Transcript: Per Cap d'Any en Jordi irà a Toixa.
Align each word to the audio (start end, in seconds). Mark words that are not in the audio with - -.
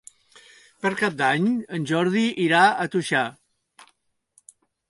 Per 0.85 0.91
Cap 1.01 1.19
d'Any 1.19 1.45
en 1.79 1.85
Jordi 1.93 2.25
irà 2.47 2.65
a 2.87 2.91
Toixa. 2.97 3.25